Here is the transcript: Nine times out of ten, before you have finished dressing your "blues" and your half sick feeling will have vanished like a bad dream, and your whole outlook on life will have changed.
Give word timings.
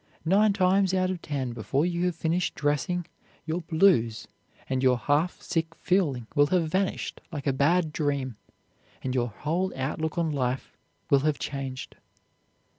Nine 0.25 0.51
times 0.51 0.95
out 0.95 1.11
of 1.11 1.21
ten, 1.21 1.51
before 1.53 1.85
you 1.85 2.05
have 2.07 2.15
finished 2.15 2.55
dressing 2.55 3.05
your 3.45 3.61
"blues" 3.61 4.27
and 4.67 4.81
your 4.81 4.97
half 4.97 5.39
sick 5.43 5.75
feeling 5.75 6.25
will 6.33 6.47
have 6.47 6.71
vanished 6.71 7.21
like 7.31 7.45
a 7.45 7.53
bad 7.53 7.93
dream, 7.93 8.35
and 9.03 9.13
your 9.13 9.27
whole 9.27 9.71
outlook 9.75 10.17
on 10.17 10.31
life 10.31 10.75
will 11.11 11.19
have 11.19 11.37
changed. 11.37 11.97